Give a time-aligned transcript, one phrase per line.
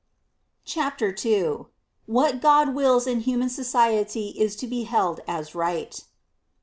[0.65, 1.67] CHAPTER II
[2.09, 6.03] ff^hat God wills in human society is to be held as right.